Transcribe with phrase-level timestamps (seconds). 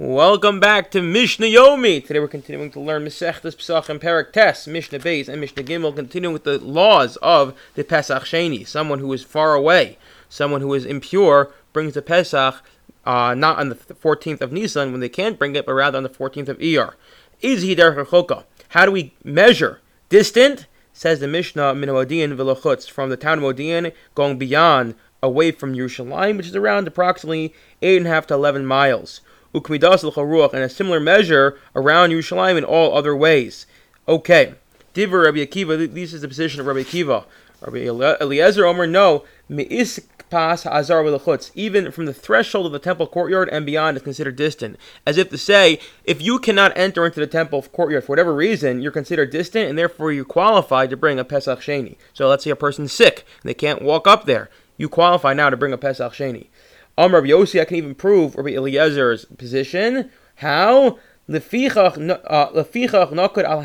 [0.00, 2.02] Welcome back to Mishnah Yomi.
[2.02, 5.94] Today we're continuing to learn Masechtas Pesach and Perek Tes, Mishnah Beis and Mishnah Gimel,
[5.94, 8.66] continuing with the laws of the Pesach Sheni.
[8.66, 9.98] Someone who is far away,
[10.30, 12.64] someone who is impure, brings the Pesach
[13.04, 16.02] uh, not on the 14th of Nisan when they can't bring it, but rather on
[16.02, 16.94] the 14th of Iyar.
[17.42, 19.82] Is he Derech How do we measure?
[20.08, 20.66] Distant?
[20.94, 26.38] Says the Mishnah, Min Velachutz, from the town of Modian, going beyond, away from Yerushalayim,
[26.38, 29.20] which is around approximately 8.5 to 11 miles
[29.54, 33.66] ukmidas l'charuach, and a similar measure around Yerushalayim in all other ways.
[34.08, 34.54] Okay,
[34.94, 37.24] Diver Rabbi Akiva, this is the position of Rabbi Akiva.
[37.60, 41.04] Rabbi Eliezer Omer, no, me'is pas hazar
[41.54, 44.78] even from the threshold of the temple courtyard and beyond is considered distant.
[45.06, 48.80] As if to say, if you cannot enter into the temple courtyard for whatever reason,
[48.80, 51.96] you're considered distant and therefore you qualify to bring a Pesach Sheni.
[52.14, 54.48] So let's say a person's sick they can't walk up there.
[54.78, 56.46] You qualify now to bring a Pesach Sheni.
[57.08, 60.10] Rabbi Yossi, I can even prove Rabbi Eliezer's position.
[60.36, 60.98] How?
[61.28, 63.62] Lefichach uh, nakud al.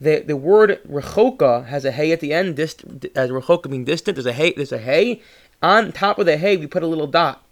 [0.00, 2.56] The the word rechoka has a hey at the end.
[2.56, 4.52] Dist, as rechoka being distant, there's a hey.
[4.52, 5.20] There's a hey.
[5.62, 7.44] On top of the hey, we put a little dot.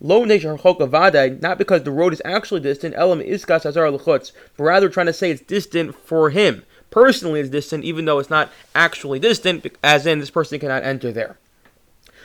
[0.00, 2.94] Lo vadai, not because the road is actually distant.
[2.94, 6.64] Elam iskas azar but rather trying to say it's distant for him.
[6.90, 11.12] Personally, it's distant, even though it's not actually distant, as in this person cannot enter
[11.12, 11.36] there.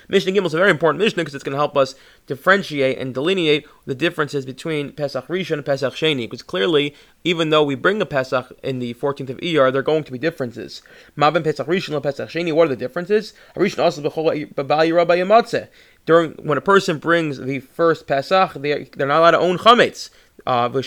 [0.07, 1.95] Mishnah Gimel is a very important Mishnah because it's going to help us
[2.27, 6.29] differentiate and delineate the differences between Pesach Rishon and Pesach Sheni.
[6.29, 9.83] Because clearly, even though we bring a Pesach in the 14th of Iyar, there are
[9.83, 10.81] going to be differences.
[11.17, 13.33] Mavin Pesach Rishon and Pesach Sheni, what are the differences?
[13.55, 15.67] Rishon also b'chol
[16.05, 20.09] During when a person brings the first Pesach, they they're not allowed to own chametz.
[20.45, 20.83] Uh, but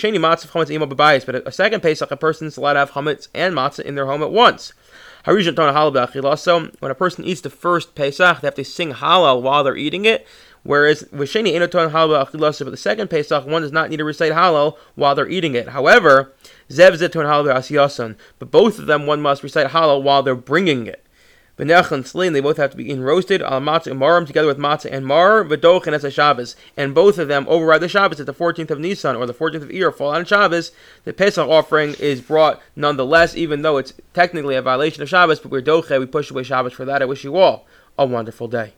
[1.46, 4.30] a second Pesach, a person's allowed to have chametz and matzah in their home at
[4.30, 4.74] once.
[5.26, 10.04] When a person eats the first Pesach, they have to sing Hallel while they're eating
[10.04, 10.24] it.
[10.62, 14.32] Whereas with Sheni Enoton Hallel but the second Pesach, one does not need to recite
[14.32, 15.70] Hallel while they're eating it.
[15.70, 16.32] However,
[16.70, 21.04] Zev Zeton Hallel but both of them one must recite Hallel while they're bringing it.
[21.58, 24.46] Benech and Slin, they both have to be in roasted al matzah and marim together
[24.46, 28.20] with matzah and mar v'dochen as a Shabbos, and both of them override the Shabbos
[28.20, 30.72] at the 14th of Nisan or the 14th of Iyar fall on Shabbos.
[31.04, 35.50] The Pesach offering is brought nonetheless, even though it's technically a violation of Shabbos, but
[35.50, 37.00] we're doche, we push away Shabbos for that.
[37.00, 37.66] I wish you all
[37.98, 38.74] a wonderful day.